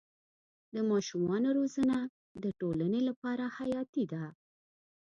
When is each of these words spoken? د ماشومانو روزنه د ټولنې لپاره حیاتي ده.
د 0.73 0.75
ماشومانو 0.91 1.49
روزنه 1.59 1.97
د 2.43 2.45
ټولنې 2.59 3.01
لپاره 3.09 3.45
حیاتي 3.57 4.03
ده. 4.11 4.25